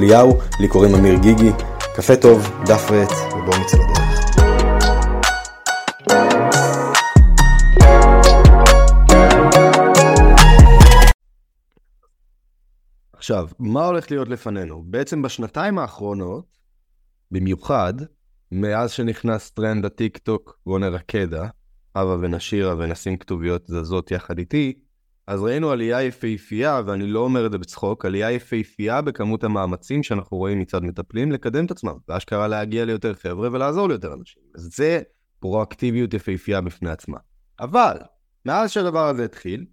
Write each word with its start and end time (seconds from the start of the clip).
אליהו, 0.00 0.38
לי 0.60 0.68
קוראים 0.68 0.94
אמיר 0.94 1.14
גיגי. 1.22 1.50
קפה 1.96 2.16
טוב, 2.16 2.38
דף 2.66 2.90
ועט, 2.90 3.10
ובואו 3.32 3.60
נצא 3.60 3.76
לדרך. 3.76 4.00
עכשיו, 13.12 13.48
מה 13.58 13.86
הולך 13.86 14.10
להיות 14.10 14.28
לפנינו? 14.28 14.82
בעצם 14.86 15.22
בשנתיים 15.22 15.78
האחרונות, 15.78 16.44
במיוחד, 17.30 17.94
מאז 18.52 18.90
שנכנס 18.90 19.50
טרנד 19.50 19.84
הטיק 19.84 20.18
טוק, 20.18 20.58
בואו 20.66 20.78
נרקדה, 20.78 21.48
הווה 21.96 22.16
ונשירה 22.20 22.74
ונשים 22.78 23.16
כתוביות 23.16 23.66
זזות 23.66 24.10
יחד 24.10 24.38
איתי, 24.38 24.74
אז 25.30 25.42
ראינו 25.42 25.70
עלייה 25.70 26.02
יפהפייה, 26.02 26.82
ואני 26.86 27.06
לא 27.06 27.20
אומר 27.20 27.46
את 27.46 27.52
זה 27.52 27.58
בצחוק, 27.58 28.04
עלייה 28.04 28.30
יפהפייה 28.30 29.00
בכמות 29.02 29.44
המאמצים 29.44 30.02
שאנחנו 30.02 30.36
רואים 30.36 30.58
מצד 30.58 30.82
מטפלים 30.82 31.32
לקדם 31.32 31.64
את 31.64 31.70
עצמם, 31.70 31.94
ואשכרה 32.08 32.48
להגיע 32.48 32.84
ליותר 32.84 33.14
חבר'ה 33.14 33.48
ולעזור 33.52 33.88
ליותר 33.88 34.14
אנשים. 34.14 34.42
אז 34.54 34.70
זה 34.76 35.00
פרואקטיביות 35.40 36.14
יפהפייה 36.14 36.60
בפני 36.60 36.90
עצמה. 36.90 37.18
אבל, 37.60 37.96
מאז 38.46 38.70
שהדבר 38.70 39.06
הזה 39.06 39.24
התחיל, 39.24 39.64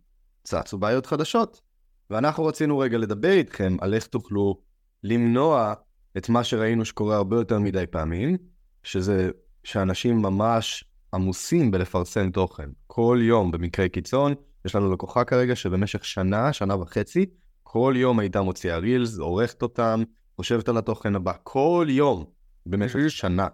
צצו 0.43 0.77
בעיות 0.77 1.05
חדשות. 1.05 1.61
ואנחנו 2.09 2.45
רצינו 2.45 2.77
רגע 2.77 2.97
לדבר 2.97 3.31
איתכם 3.31 3.77
על 3.81 3.93
איך 3.93 4.07
תוכלו 4.07 4.61
למנוע 5.03 5.73
את 6.17 6.29
מה 6.29 6.43
שראינו 6.43 6.85
שקורה 6.85 7.15
הרבה 7.15 7.35
יותר 7.35 7.59
מדי 7.59 7.85
פעמים, 7.91 8.37
שזה 8.83 9.29
שאנשים 9.63 10.17
ממש 10.21 10.85
עמוסים 11.13 11.71
בלפרסם 11.71 12.31
תוכן. 12.31 12.69
כל 12.87 13.19
יום, 13.21 13.51
במקרה 13.51 13.89
קיצון, 13.89 14.33
יש 14.67 14.75
לנו 14.75 14.93
לקוחה 14.93 15.23
כרגע 15.23 15.55
שבמשך 15.55 16.05
שנה, 16.05 16.53
שנה 16.53 16.75
וחצי, 16.75 17.25
כל 17.63 17.93
יום 17.97 18.19
הייתה 18.19 18.41
מוציאה 18.41 18.77
רילס, 18.77 19.19
עורכת 19.19 19.61
אותם, 19.61 20.03
חושבת 20.35 20.69
על 20.69 20.77
התוכן 20.77 21.15
הבא, 21.15 21.33
כל 21.43 21.87
יום, 21.89 22.25
במשך 22.65 22.99
שנה. 23.09 23.47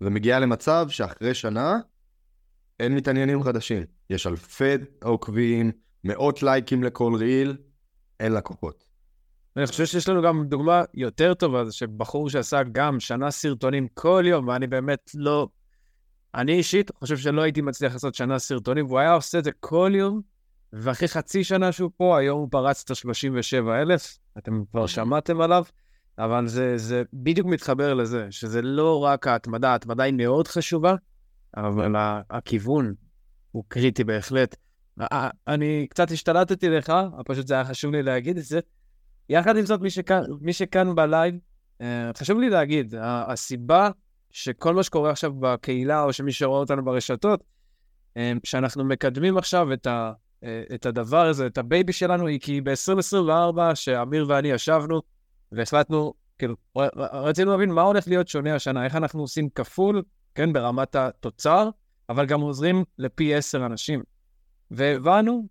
ומגיעה 0.00 0.38
למצב 0.38 0.86
שאחרי 0.88 1.34
שנה, 1.34 1.78
אין 2.80 2.94
מתעניינים 2.94 3.42
חדשים. 3.42 3.82
יש 4.10 4.26
אלפי 4.26 4.74
עוקבים, 5.02 5.72
מאות 6.04 6.42
לייקים 6.42 6.84
לכל 6.84 7.12
ריל, 7.18 7.56
אין 8.20 8.32
לקוחות. 8.32 8.84
אני 9.56 9.66
חושב 9.66 9.86
שיש 9.86 10.08
לנו 10.08 10.22
גם 10.22 10.44
דוגמה 10.44 10.82
יותר 10.94 11.34
טובה, 11.34 11.64
זה 11.64 11.72
שבחור 11.72 12.30
שעשה 12.30 12.62
גם 12.72 13.00
שנה 13.00 13.30
סרטונים 13.30 13.88
כל 13.94 14.24
יום, 14.26 14.48
ואני 14.48 14.66
באמת 14.66 15.10
לא... 15.14 15.48
אני 16.34 16.52
אישית 16.52 16.90
חושב 16.98 17.16
שלא 17.16 17.42
הייתי 17.42 17.60
מצליח 17.60 17.92
לעשות 17.92 18.14
שנה 18.14 18.38
סרטונים, 18.38 18.86
והוא 18.86 18.98
היה 18.98 19.12
עושה 19.12 19.38
את 19.38 19.44
זה 19.44 19.50
כל 19.60 19.92
יום, 19.94 20.20
ואחרי 20.72 21.08
חצי 21.08 21.44
שנה 21.44 21.72
שהוא 21.72 21.90
פה, 21.96 22.18
היום 22.18 22.40
הוא 22.40 22.48
פרץ 22.50 22.84
את 22.84 22.90
ה-37,000, 22.90 24.18
אתם 24.38 24.62
כבר 24.70 24.86
שמעתם 24.86 25.40
עליו, 25.40 25.64
אבל 26.18 26.46
זה, 26.46 26.78
זה 26.78 27.02
בדיוק 27.12 27.46
מתחבר 27.46 27.94
לזה, 27.94 28.26
שזה 28.30 28.62
לא 28.62 29.04
רק 29.04 29.26
ההתמדה, 29.26 29.70
ההתמדה 29.70 30.04
היא 30.04 30.14
מאוד 30.14 30.48
חשובה, 30.48 30.94
אבל 31.56 31.94
הכיוון 32.30 32.94
הוא 33.52 33.64
קריטי 33.68 34.04
בהחלט. 34.04 34.56
אני 35.48 35.86
קצת 35.90 36.10
השתלטתי 36.10 36.68
לך, 36.68 36.92
פשוט 37.26 37.46
זה 37.46 37.54
היה 37.54 37.64
חשוב 37.64 37.92
לי 37.92 38.02
להגיד 38.02 38.38
את 38.38 38.44
זה. 38.44 38.60
יחד 39.28 39.56
עם 39.56 39.64
זאת, 39.64 39.80
מי 39.80 39.90
שכאן, 39.90 40.22
מי 40.40 40.52
שכאן 40.52 40.94
בלייב, 40.94 41.34
אה, 41.80 42.10
חשוב 42.16 42.40
לי 42.40 42.50
להגיד, 42.50 42.94
הסיבה 43.00 43.90
שכל 44.30 44.74
מה 44.74 44.82
שקורה 44.82 45.10
עכשיו 45.10 45.32
בקהילה, 45.32 46.02
או 46.02 46.12
שמי 46.12 46.32
שרואה 46.32 46.60
אותנו 46.60 46.84
ברשתות, 46.84 47.44
אה, 48.16 48.32
שאנחנו 48.44 48.84
מקדמים 48.84 49.38
עכשיו 49.38 49.72
את, 49.72 49.86
ה, 49.86 50.12
אה, 50.44 50.62
את 50.74 50.86
הדבר 50.86 51.26
הזה, 51.26 51.46
את 51.46 51.58
הבייבי 51.58 51.92
שלנו, 51.92 52.26
היא 52.26 52.40
כי 52.40 52.60
ב-2024, 52.60 53.74
שאמיר 53.74 54.26
ואני 54.28 54.48
ישבנו 54.48 55.02
והחלטנו, 55.52 56.14
כאילו, 56.38 56.56
רצינו 56.96 57.50
להבין 57.50 57.70
מה 57.70 57.82
הולך 57.82 58.08
להיות 58.08 58.28
שונה 58.28 58.54
השנה, 58.54 58.84
איך 58.84 58.96
אנחנו 58.96 59.20
עושים 59.20 59.48
כפול, 59.54 60.02
כן, 60.34 60.52
ברמת 60.52 60.94
התוצר, 60.94 61.70
אבל 62.08 62.26
גם 62.26 62.40
עוזרים 62.40 62.84
לפי 62.98 63.34
עשר 63.34 63.66
אנשים. 63.66 64.02
והבנו 64.70 65.46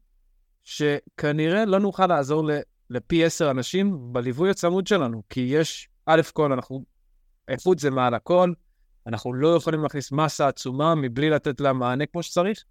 שכנראה 0.64 1.66
לא 1.66 1.80
נוכל 1.80 2.08
לעזור 2.08 2.50
לפי 2.90 3.26
עשר 3.26 3.52
אנשים 3.52 3.98
בליווי 4.14 4.50
הצמוד 4.50 4.88
שלנו, 4.88 5.24
כי 5.30 5.40
יש, 5.40 5.90
א' 6.06 6.22
כל, 6.34 6.52
אנחנו, 6.52 6.86
איכות 7.48 7.80
זה 7.80 7.92
מעל 7.92 8.14
הכל, 8.14 8.54
אנחנו 9.08 9.34
לא 9.34 9.56
יכולים 9.56 9.84
להכניס 9.84 10.12
מסה 10.12 10.48
עצומה 10.48 10.96
מבלי 10.96 11.30
לתת 11.30 11.62
לה 11.62 11.74
מענה 11.74 12.06
כמו 12.06 12.24
שצריך, 12.24 12.64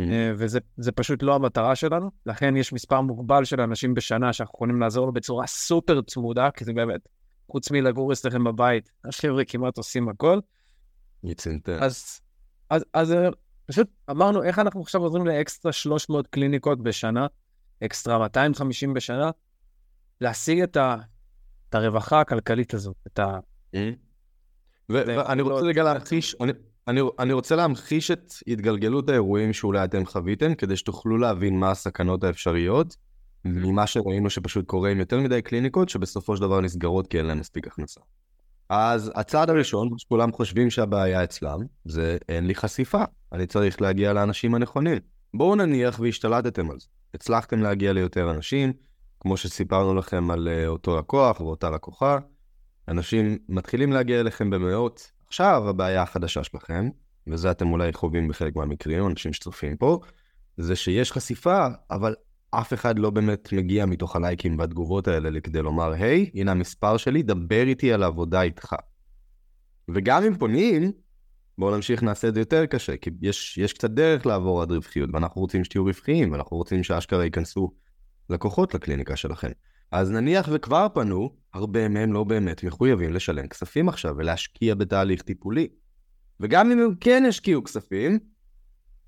mm-hmm. 0.00 0.02
וזה 0.36 0.92
פשוט 0.94 1.22
לא 1.22 1.34
המטרה 1.34 1.76
שלנו. 1.76 2.10
לכן 2.26 2.56
יש 2.56 2.72
מספר 2.72 3.00
מוגבל 3.00 3.44
של 3.44 3.60
אנשים 3.60 3.94
בשנה 3.94 4.32
שאנחנו 4.32 4.56
יכולים 4.56 4.80
לעזור 4.80 5.06
לו 5.06 5.12
בצורה 5.12 5.46
סופר 5.46 6.02
צמודה, 6.02 6.50
כי 6.50 6.64
זה 6.64 6.72
באמת, 6.72 7.00
חוץ 7.50 7.70
מלגור 7.70 8.12
אצלכם 8.12 8.44
בבית, 8.44 8.90
החבר'ה 9.04 9.44
כמעט 9.44 9.76
עושים 9.76 10.08
הכל. 10.08 10.40
אז, 11.84 12.20
אז, 12.70 12.84
אז 12.94 13.14
פשוט 13.66 13.88
אמרנו, 14.10 14.42
איך 14.42 14.58
אנחנו 14.58 14.80
עכשיו 14.80 15.00
עוזרים 15.00 15.26
לאקסטרה 15.26 15.72
300 15.72 16.26
קליניקות 16.26 16.82
בשנה, 16.82 17.26
אקסטרה 17.84 18.18
250 18.18 18.94
בשנה, 18.94 19.30
להשיג 20.20 20.60
את, 20.60 20.76
ה, 20.76 20.96
את 21.68 21.74
הרווחה 21.74 22.20
הכלכלית 22.20 22.74
הזאת, 22.74 22.96
את 23.06 23.18
ה... 23.18 23.38
ואני 24.88 25.42
רוצה 25.42 25.66
רגע 25.66 25.82
להמחיש, 25.82 26.36
אני, 26.40 26.52
אני, 26.88 27.00
אני 27.18 27.32
רוצה 27.32 27.56
להמחיש 27.56 28.10
את 28.10 28.34
התגלגלות 28.48 29.08
האירועים 29.08 29.52
שאולי 29.52 29.84
אתם 29.84 30.06
חוויתם, 30.06 30.54
כדי 30.54 30.76
שתוכלו 30.76 31.18
להבין 31.18 31.58
מה 31.58 31.70
הסכנות 31.70 32.24
האפשריות, 32.24 32.96
ממה 33.44 33.86
שראינו 33.86 34.30
שפשוט 34.30 34.66
קורה 34.66 34.90
עם 34.90 34.98
יותר 34.98 35.20
מדי 35.20 35.42
קליניקות, 35.42 35.88
שבסופו 35.88 36.36
של 36.36 36.42
דבר 36.42 36.60
נסגרות 36.60 37.06
כי 37.06 37.18
אין 37.18 37.26
להם 37.26 37.38
מספיק 37.38 37.66
הכנסה. 37.66 38.00
אז 38.68 39.12
הצעד 39.14 39.50
הראשון, 39.50 39.88
שכולם 39.98 40.32
חושבים 40.32 40.70
שהבעיה 40.70 41.24
אצלם, 41.24 41.58
זה 41.84 42.16
אין 42.28 42.46
לי 42.46 42.54
חשיפה, 42.54 43.02
אני 43.32 43.46
צריך 43.46 43.80
להגיע 43.80 44.12
לאנשים 44.12 44.54
הנכונים. 44.54 44.98
בואו 45.34 45.54
נניח 45.54 46.00
והשתלטתם 46.00 46.70
על 46.70 46.78
זה. 46.80 46.86
הצלחתם 47.14 47.62
להגיע 47.62 47.92
ליותר 47.92 48.30
אנשים, 48.30 48.72
כמו 49.20 49.36
שסיפרנו 49.36 49.94
לכם 49.94 50.30
על 50.30 50.48
uh, 50.48 50.68
אותו 50.68 50.98
לקוח 50.98 51.40
ואותה 51.40 51.70
לקוחה, 51.70 52.18
אנשים 52.88 53.38
מתחילים 53.48 53.92
להגיע 53.92 54.20
אליכם 54.20 54.50
במאות. 54.50 55.10
עכשיו 55.26 55.68
הבעיה 55.68 56.02
החדשה 56.02 56.44
שלכם, 56.44 56.88
וזה 57.26 57.50
אתם 57.50 57.72
אולי 57.72 57.92
חווים 57.92 58.28
בחלק 58.28 58.56
מהמקרים, 58.56 59.06
אנשים 59.06 59.32
שצופים 59.32 59.76
פה, 59.76 60.00
זה 60.56 60.76
שיש 60.76 61.12
חשיפה, 61.12 61.66
אבל 61.90 62.14
אף 62.50 62.72
אחד 62.72 62.98
לא 62.98 63.10
באמת 63.10 63.52
מגיע 63.52 63.86
מתוך 63.86 64.16
הלייקים 64.16 64.58
והתגובות 64.58 65.08
האלה 65.08 65.40
כדי 65.40 65.62
לומר, 65.62 65.92
היי, 65.92 66.30
הנה 66.34 66.50
המספר 66.50 66.96
שלי, 66.96 67.22
דבר 67.22 67.62
איתי 67.66 67.92
על 67.92 68.02
העבודה 68.02 68.42
איתך. 68.42 68.76
וגם 69.88 70.22
אם 70.22 70.38
פונים, 70.38 70.92
בואו 71.58 71.76
נמשיך 71.76 72.02
נעשה 72.02 72.28
את 72.28 72.34
זה 72.34 72.40
יותר 72.40 72.66
קשה, 72.66 72.96
כי 72.96 73.10
יש, 73.22 73.58
יש 73.58 73.72
קצת 73.72 73.90
דרך 73.90 74.26
לעבור 74.26 74.62
עד 74.62 74.72
רווחיות, 74.72 75.10
ואנחנו 75.12 75.40
רוצים 75.40 75.64
שתהיו 75.64 75.84
רווחיים, 75.84 76.32
ואנחנו 76.32 76.56
רוצים 76.56 76.82
שאשכרה 76.82 77.24
ייכנסו 77.24 77.72
לקוחות 78.30 78.74
לקליניקה 78.74 79.16
שלכם. 79.16 79.50
אז 79.94 80.10
נניח 80.10 80.48
וכבר 80.52 80.86
פנו, 80.94 81.30
הרבה 81.54 81.88
מהם 81.88 82.12
לא 82.12 82.24
באמת 82.24 82.64
מחויבים 82.64 83.12
לשלם 83.12 83.48
כספים 83.48 83.88
עכשיו 83.88 84.14
ולהשקיע 84.16 84.74
בתהליך 84.74 85.22
טיפולי. 85.22 85.68
וגם 86.40 86.70
אם 86.70 86.78
הם 86.78 86.94
כן 87.00 87.24
ישקיעו 87.28 87.64
כספים, 87.64 88.18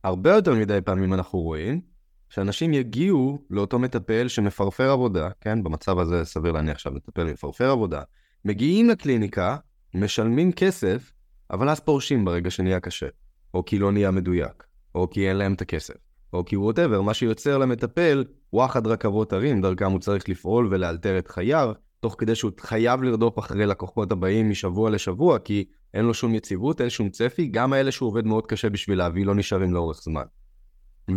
הרבה 0.04 0.34
יותר 0.34 0.54
מדי 0.54 0.78
פעמים 0.84 1.14
אנחנו 1.14 1.38
רואים 1.38 1.80
שאנשים 2.28 2.74
יגיעו 2.74 3.38
לאותו 3.50 3.78
מטפל 3.78 4.28
שמפרפר 4.28 4.90
עבודה, 4.90 5.28
כן? 5.40 5.62
במצב 5.62 5.98
הזה 5.98 6.24
סביר 6.24 6.52
להניח 6.52 6.78
שהמטפל 6.78 7.24
מפרפר 7.24 7.70
עבודה, 7.70 8.02
מגיעים 8.44 8.88
לקליניקה, 8.88 9.56
משלמים 9.94 10.52
כסף, 10.52 11.12
אבל 11.50 11.68
אז 11.68 11.80
פורשים 11.80 12.24
ברגע 12.24 12.50
שנהיה 12.50 12.80
קשה. 12.80 13.08
או 13.54 13.64
כי 13.64 13.78
לא 13.78 13.92
נהיה 13.92 14.10
מדויק, 14.10 14.64
או 14.94 15.10
כי 15.10 15.28
אין 15.28 15.36
להם 15.36 15.52
את 15.52 15.60
הכסף, 15.60 15.94
או 16.32 16.44
כי 16.44 16.56
ווטאבר, 16.56 17.02
מה 17.02 17.14
שיוצר 17.14 17.58
למטפל, 17.58 18.24
וואחד 18.52 18.86
רכבות 18.86 19.32
הרים, 19.32 19.60
דרכם 19.60 19.90
הוא 19.90 20.00
צריך 20.00 20.28
לפעול 20.28 20.68
ולאלתר 20.70 21.18
את 21.18 21.28
חייו, 21.28 21.72
תוך 22.00 22.14
כדי 22.18 22.34
שהוא 22.34 22.52
חייב 22.60 23.02
לרדוף 23.02 23.38
אחרי 23.38 23.66
לקוחות 23.66 24.12
הבאים 24.12 24.50
משבוע 24.50 24.90
לשבוע, 24.90 25.38
כי 25.38 25.64
אין 25.94 26.04
לו 26.04 26.14
שום 26.14 26.34
יציבות, 26.34 26.80
אין 26.80 26.90
שום 26.90 27.10
צפי, 27.10 27.46
גם 27.46 27.72
האלה 27.72 27.92
שהוא 27.92 28.08
עובד 28.08 28.26
מאוד 28.26 28.46
קשה 28.46 28.70
בשביל 28.70 28.98
להביא 28.98 29.26
לא 29.26 29.34
נשארים 29.34 29.72
לאורך 29.74 30.02
זמן. 30.02 30.24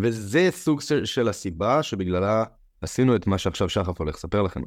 וזה 0.02 0.48
סוג 0.52 0.82
של, 0.82 1.06
של 1.06 1.28
הסיבה 1.28 1.84
שבגללה 1.84 2.44
עשינו 2.82 3.16
את 3.16 3.28
מה 3.28 3.38
שעכשיו 3.38 3.70
שחף 3.70 4.00
הולך 4.00 4.16
לספר 4.16 4.42
לכם. 4.42 4.62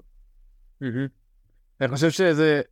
אני 1.81 1.89
חושב 1.89 2.11
שזה 2.11 2.63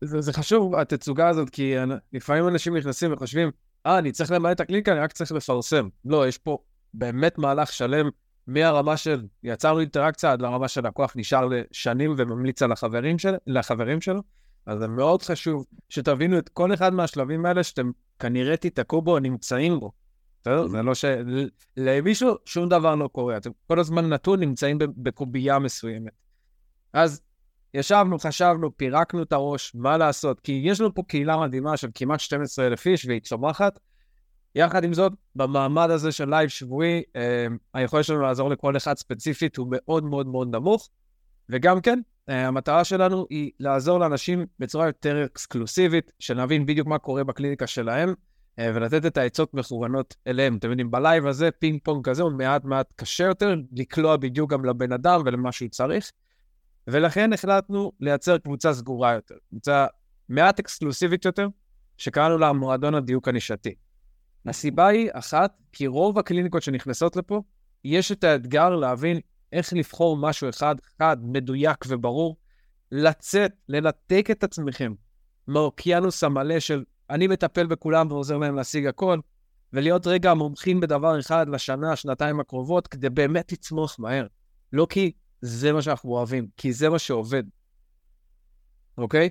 זה, 0.00 0.20
זה 0.20 0.32
חשוב, 0.32 0.74
התצוגה 0.74 1.28
הזאת, 1.28 1.50
כי 1.50 1.74
לפעמים 2.12 2.48
אנשים 2.48 2.76
נכנסים 2.76 3.12
וחושבים, 3.12 3.50
אה, 3.86 3.98
אני 3.98 4.12
צריך 4.12 4.32
למלא 4.32 4.52
את 4.52 4.60
הקליניקה, 4.60 4.92
אני 4.92 5.00
רק 5.00 5.12
צריך 5.12 5.32
לפרסם. 5.32 5.88
לא, 6.04 6.28
יש 6.28 6.38
פה 6.38 6.58
באמת 6.94 7.38
מהלך 7.38 7.72
שלם 7.72 8.10
מהרמה 8.48 8.96
של 8.96 9.26
יצרנו 9.42 9.80
אינטראקציה 9.80 10.32
עד 10.32 10.42
לרמה 10.42 10.68
של 10.68 10.86
לקוח 10.86 11.12
נשאר 11.16 11.46
לשנים 11.46 12.14
וממליץ 12.18 12.62
על 12.62 12.72
החברים, 12.72 13.18
של, 13.18 13.34
לחברים 13.46 14.00
שלו. 14.00 14.22
אז 14.66 14.78
זה 14.78 14.88
מאוד 14.88 15.22
חשוב 15.22 15.66
שתבינו 15.88 16.38
את 16.38 16.48
כל 16.48 16.74
אחד 16.74 16.94
מהשלבים 16.94 17.46
האלה 17.46 17.62
שאתם 17.62 17.90
כנראה 18.18 18.56
תיתקעו 18.56 19.02
בו, 19.02 19.18
נמצאים 19.18 19.80
בו. 19.80 19.92
בסדר? 20.40 20.68
זה 20.68 20.82
לא 20.82 20.94
ש... 20.94 21.04
למישהו 21.76 22.34
שום 22.44 22.68
דבר 22.68 22.94
לא 22.94 23.08
קורה. 23.08 23.36
אתם 23.36 23.50
כל 23.66 23.78
הזמן 23.78 24.08
נתון 24.08 24.40
נמצאים 24.40 24.78
בקובייה 24.96 25.58
מסוימת. 25.58 26.12
אז 26.92 27.20
ישבנו, 27.74 28.18
חשבנו, 28.18 28.76
פירקנו 28.76 29.22
את 29.22 29.32
הראש, 29.32 29.74
מה 29.74 29.96
לעשות? 29.96 30.40
כי 30.40 30.62
יש 30.64 30.80
לנו 30.80 30.94
פה 30.94 31.02
קהילה 31.08 31.36
מדהימה 31.36 31.76
של 31.76 31.88
כמעט 31.94 32.20
12,000 32.20 32.86
איש 32.86 33.06
והיא 33.06 33.20
צומחת. 33.20 33.78
יחד 34.54 34.84
עם 34.84 34.94
זאת, 34.94 35.12
במעמד 35.36 35.90
הזה 35.90 36.12
של 36.12 36.30
לייב 36.30 36.48
שבועי, 36.48 37.02
אה, 37.16 37.46
היכולת 37.74 38.04
שלנו 38.04 38.22
לעזור 38.22 38.50
לכל 38.50 38.76
אחד 38.76 38.96
ספציפית 38.96 39.56
הוא 39.56 39.66
מאוד 39.70 40.04
מאוד 40.04 40.26
מאוד 40.26 40.56
נמוך. 40.56 40.88
וגם 41.48 41.80
כן, 41.80 42.00
אה, 42.28 42.46
המטרה 42.46 42.84
שלנו 42.84 43.26
היא 43.30 43.50
לעזור 43.60 43.98
לאנשים 43.98 44.46
בצורה 44.58 44.86
יותר 44.86 45.24
אקסקלוסיבית, 45.24 46.12
שנבין 46.18 46.66
בדיוק 46.66 46.88
מה 46.88 46.98
קורה 46.98 47.24
בקליניקה 47.24 47.66
שלהם, 47.66 48.14
אה, 48.58 48.70
ולתת 48.74 49.06
את 49.06 49.16
העצות 49.16 49.54
מכוונות 49.54 50.16
אליהם. 50.26 50.56
אתם 50.56 50.70
יודעים, 50.70 50.90
בלייב 50.90 51.26
הזה, 51.26 51.50
פינג 51.50 51.80
פונג 51.84 52.04
כזה 52.04 52.22
הוא 52.22 52.32
מעט 52.32 52.64
מעט 52.64 52.92
קשה 52.96 53.24
יותר, 53.24 53.54
לקלוע 53.72 54.16
בדיוק 54.16 54.52
גם 54.52 54.64
לבן 54.64 54.92
אדם 54.92 55.22
ולמה 55.26 55.52
שהוא 55.52 55.68
צריך. 55.68 56.10
ולכן 56.86 57.32
החלטנו 57.32 57.92
לייצר 58.00 58.38
קבוצה 58.38 58.74
סגורה 58.74 59.12
יותר, 59.12 59.34
קבוצה 59.50 59.86
מעט 60.28 60.58
אקסקלוסיבית 60.58 61.24
יותר, 61.24 61.48
שקראנו 61.96 62.38
לה 62.38 62.52
מועדון 62.52 62.94
הדיוק 62.94 63.28
הנישתי. 63.28 63.74
הסיבה 64.46 64.86
היא 64.86 65.10
אחת, 65.12 65.56
כי 65.72 65.86
רוב 65.86 66.18
הקליניקות 66.18 66.62
שנכנסות 66.62 67.16
לפה, 67.16 67.42
יש 67.84 68.12
את 68.12 68.24
האתגר 68.24 68.68
להבין 68.68 69.20
איך 69.52 69.72
לבחור 69.72 70.16
משהו 70.16 70.48
אחד, 70.48 70.74
חד, 70.98 71.16
מדויק 71.22 71.84
וברור, 71.88 72.36
לצאת, 72.92 73.52
לנתק 73.68 74.28
את 74.30 74.44
עצמכם 74.44 74.94
מהאוקיינוס 75.46 76.24
המלא 76.24 76.60
של 76.60 76.84
אני 77.10 77.26
מטפל 77.26 77.66
בכולם 77.66 78.12
ועוזר 78.12 78.36
להם 78.36 78.54
להשיג 78.54 78.86
הכל, 78.86 79.18
ולהיות 79.72 80.06
רגע 80.06 80.34
מומחים 80.34 80.80
בדבר 80.80 81.20
אחד 81.20 81.48
לשנה, 81.48 81.96
שנתיים 81.96 82.40
הקרובות, 82.40 82.88
כדי 82.88 83.10
באמת 83.10 83.52
לצמוח 83.52 83.96
מהר. 83.98 84.26
לא 84.72 84.86
כי 84.90 85.12
זה 85.40 85.72
מה 85.72 85.82
שאנחנו 85.82 86.10
אוהבים, 86.10 86.46
כי 86.56 86.72
זה 86.72 86.88
מה 86.88 86.98
שעובד, 86.98 87.42
אוקיי? 88.98 89.30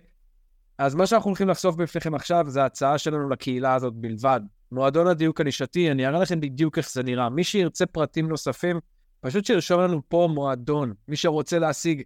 אז 0.77 0.95
מה 0.95 1.07
שאנחנו 1.07 1.29
הולכים 1.29 1.50
לחשוף 1.50 1.75
בפניכם 1.75 2.15
עכשיו 2.15 2.45
זה 2.47 2.63
ההצעה 2.63 2.97
שלנו 2.97 3.29
לקהילה 3.29 3.74
הזאת 3.74 3.94
בלבד. 3.94 4.41
מועדון 4.71 5.07
הדיוק 5.07 5.41
הנישתי, 5.41 5.91
אני 5.91 6.07
אראה 6.07 6.19
לכם 6.19 6.39
בדיוק 6.39 6.77
איך 6.77 6.91
זה 6.91 7.03
נראה. 7.03 7.29
מי 7.29 7.44
שירצה 7.44 7.85
פרטים 7.85 8.29
נוספים, 8.29 8.79
פשוט 9.21 9.45
שירשום 9.45 9.81
לנו 9.81 10.01
פה 10.07 10.29
מועדון. 10.33 10.94
מי 11.07 11.15
שרוצה 11.15 11.59
להשיג 11.59 12.01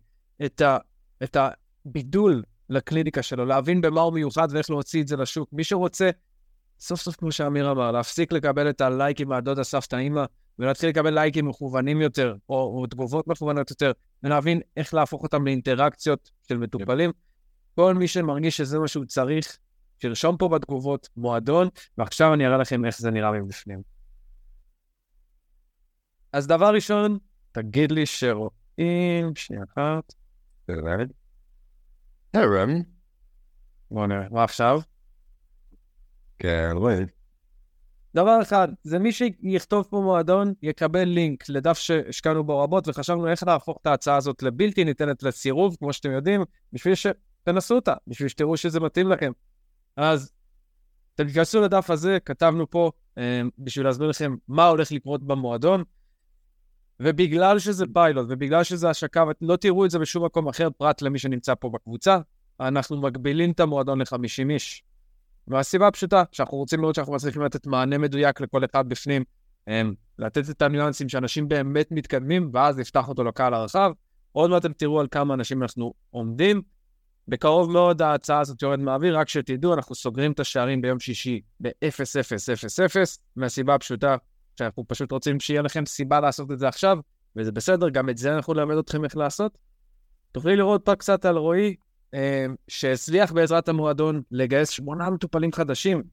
את, 0.45 0.61
ה, 0.61 0.77
את 1.23 1.37
הבידול 1.85 2.43
לקליניקה 2.69 3.21
שלו, 3.23 3.45
להבין 3.45 3.81
במה 3.81 4.01
הוא 4.01 4.13
מיוחד 4.13 4.47
ואיך 4.51 4.69
להוציא 4.69 5.01
את 5.01 5.07
זה 5.07 5.17
לשוק. 5.17 5.49
מי 5.53 5.63
שרוצה, 5.63 6.09
סוף 6.79 7.01
סוף, 7.01 7.15
כמו 7.15 7.31
שאמיר 7.31 7.71
אמר, 7.71 7.91
להפסיק 7.91 8.31
לקבל 8.31 8.69
את 8.69 8.81
הלייקים 8.81 9.29
מהדודה 9.29 9.63
סבתא 9.63 9.95
אימא, 9.95 10.23
ולהתחיל 10.59 10.89
לקבל 10.89 11.13
לייקים 11.13 11.47
מכוונים 11.47 12.01
יותר, 12.01 12.35
או, 12.49 12.55
או 12.55 12.87
תגובות 12.87 13.27
מכוונות 13.27 13.69
יותר, 13.69 13.91
ולהבין 14.23 14.61
איך 14.77 14.93
להפוך 14.93 15.23
אותם 15.23 15.45
לאינטראקציות 15.45 16.31
של 16.47 16.57
מטופלים. 16.57 17.11
כל 17.75 17.93
מי 17.93 18.07
שמרגיש 18.07 18.57
שזה 18.57 18.79
מה 18.79 18.87
שהוא 18.87 19.05
צריך, 19.05 19.57
שירשום 19.99 20.37
פה 20.37 20.49
בתגובות 20.49 21.09
מועדון, 21.17 21.67
ועכשיו 21.97 22.33
אני 22.33 22.47
אראה 22.47 22.57
לכם 22.57 22.85
איך 22.85 22.99
זה 22.99 23.11
נראה 23.11 23.31
מבפנים. 23.31 23.81
אז 26.33 26.47
דבר 26.47 26.73
ראשון, 26.73 27.17
תגיד 27.51 27.91
לי 27.91 28.05
שרואים, 28.05 29.35
שנייה 29.35 29.63
אחת. 29.73 30.13
בואו 33.91 34.07
נראה, 34.07 34.29
מה 34.31 34.43
עכשיו? 34.43 34.81
כן, 36.39 36.71
רואים. 36.73 37.07
דבר 38.15 38.39
אחד, 38.41 38.67
זה 38.83 38.99
מי 38.99 39.11
שיכתוב 39.11 39.87
פה 39.89 40.01
מועדון, 40.01 40.53
יקבל 40.61 41.03
לינק 41.03 41.49
לדף 41.49 41.77
שהשקענו 41.77 42.43
בו 42.43 42.59
רבות, 42.59 42.87
וחשבנו 42.87 43.27
איך 43.27 43.43
להפוך 43.43 43.77
את 43.81 43.87
ההצעה 43.87 44.17
הזאת 44.17 44.43
לבלתי 44.43 44.83
ניתנת 44.83 45.23
לסירוב, 45.23 45.75
כמו 45.79 45.93
שאתם 45.93 46.11
יודעים, 46.11 46.41
בשביל 46.73 46.95
שתנסו 47.41 47.75
אותה, 47.75 47.93
בשביל 48.07 48.27
שתראו 48.27 48.57
שזה 48.57 48.79
מתאים 48.79 49.09
לכם. 49.09 49.31
אז 49.97 50.31
תיכנסו 51.15 51.61
לדף 51.61 51.89
הזה, 51.89 52.17
כתבנו 52.25 52.69
פה 52.69 52.91
אה, 53.17 53.41
בשביל 53.59 53.85
להסביר 53.85 54.07
לכם 54.07 54.35
מה 54.47 54.67
הולך 54.67 54.91
לקרות 54.91 55.23
במועדון, 55.23 55.83
ובגלל 56.99 57.59
שזה 57.59 57.85
פיילוט, 57.93 58.25
ובגלל 58.29 58.63
שזה 58.63 58.89
השקה, 58.89 59.23
ולא 59.41 59.55
תראו 59.55 59.85
את 59.85 59.91
זה 59.91 59.99
בשום 59.99 60.25
מקום 60.25 60.47
אחר 60.47 60.69
פרט 60.69 61.01
למי 61.01 61.19
שנמצא 61.19 61.53
פה 61.55 61.69
בקבוצה, 61.69 62.17
אנחנו 62.59 63.01
מגבילים 63.01 63.51
את 63.51 63.59
המועדון 63.59 64.01
ל-50 64.01 64.49
איש. 64.49 64.83
והסיבה 65.47 65.87
הפשוטה, 65.87 66.23
שאנחנו 66.31 66.57
רוצים 66.57 66.81
לראות 66.81 66.95
שאנחנו 66.95 67.13
מצליחים 67.13 67.41
לתת 67.41 67.67
מענה 67.67 67.97
מדויק 67.97 68.41
לכל 68.41 68.65
אחד 68.65 68.89
בפנים, 68.89 69.23
הם, 69.67 69.93
לתת 70.19 70.49
את 70.49 70.61
הניואנסים 70.61 71.09
שאנשים 71.09 71.47
באמת 71.47 71.91
מתקדמים, 71.91 72.49
ואז 72.53 72.77
נפתח 72.79 73.09
אותו 73.09 73.23
לקהל 73.23 73.53
הרחב. 73.53 73.91
עוד 74.31 74.49
מעט 74.49 74.65
אתם 74.65 74.73
תראו 74.73 74.99
על 74.99 75.07
כמה 75.11 75.33
אנשים 75.33 75.61
אנחנו 75.61 75.93
עומדים. 76.09 76.61
בקרוב 77.27 77.71
מאוד 77.71 78.01
ההצעה 78.01 78.39
הזאת 78.39 78.61
יורד 78.61 78.79
מהאוויר, 78.79 79.17
רק 79.17 79.29
שתדעו, 79.29 79.73
אנחנו 79.73 79.95
סוגרים 79.95 80.31
את 80.31 80.39
השערים 80.39 80.81
ביום 80.81 80.99
שישי 80.99 81.41
ב-0-0-0-0, 81.59 82.95
מהסיבה 83.35 83.75
הפשוטה 83.75 84.15
שאנחנו 84.59 84.85
פשוט 84.87 85.11
רוצים 85.11 85.39
שיהיה 85.39 85.61
לכם 85.61 85.85
סיבה 85.85 86.19
לעשות 86.19 86.51
את 86.51 86.59
זה 86.59 86.67
עכשיו, 86.67 86.97
וזה 87.35 87.51
בסדר, 87.51 87.89
גם 87.89 88.09
את 88.09 88.17
זה 88.17 88.35
אנחנו 88.35 88.53
נלמד 88.53 88.77
אתכם 88.77 89.03
איך 89.03 89.17
לעשות. 89.17 89.57
תוכלי 90.31 90.55
לראות 90.55 90.81
פה 90.85 90.95
קצת 90.95 91.25
על 91.25 91.37
רועי, 91.37 91.75
אה, 92.13 92.45
שהצליח 92.67 93.31
בעזרת 93.31 93.69
המועדון 93.69 94.21
לגייס 94.31 94.69
שמונה 94.69 95.09
מטופלים 95.09 95.51
חדשים. 95.51 96.03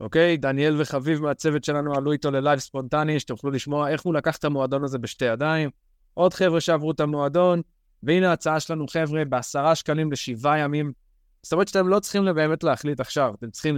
אוקיי? 0.00 0.36
דניאל 0.36 0.80
וחביב 0.80 1.22
מהצוות 1.22 1.64
שלנו 1.64 1.94
עלו 1.94 2.12
איתו 2.12 2.30
ללייב 2.30 2.58
ספונטני, 2.58 3.20
שתוכלו 3.20 3.50
לשמוע 3.50 3.90
איך 3.90 4.02
הוא 4.02 4.14
לקח 4.14 4.36
את 4.36 4.44
המועדון 4.44 4.84
הזה 4.84 4.98
בשתי 4.98 5.24
ידיים. 5.24 5.70
עוד 6.14 6.34
חבר'ה 6.34 6.60
שעברו 6.60 6.90
את 6.90 7.00
המועדון, 7.00 7.62
והנה 8.02 8.30
ההצעה 8.30 8.60
שלנו, 8.60 8.88
חבר'ה, 8.88 9.24
בעשרה 9.24 9.74
שקלים 9.74 10.12
לשבעה 10.12 10.58
ימים. 10.58 10.92
זאת 11.42 11.52
אומרת 11.52 11.68
שאתם 11.68 11.88
לא 11.88 12.00
צריכים 12.00 12.24
באמת 12.34 12.64
להחליט 12.64 13.00
עכשיו, 13.00 13.34
אתם 13.38 13.50
צריכים 13.50 13.76